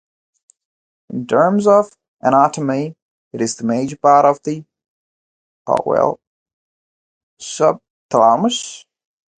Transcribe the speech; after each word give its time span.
In 1.13 1.27
terms 1.27 1.67
of 1.67 1.87
anatomy, 2.23 2.95
it 3.33 3.39
is 3.39 3.55
the 3.55 3.65
major 3.65 3.97
part 3.97 4.25
of 4.25 4.41
the 4.41 4.65
subthalamus. 7.39 8.85